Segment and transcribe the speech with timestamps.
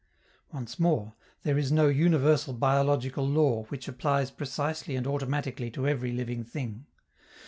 [0.51, 1.13] Once more,
[1.43, 6.87] there is no universal biological law which applies precisely and automatically to every living thing.